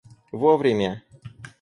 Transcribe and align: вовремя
вовремя 0.33 0.97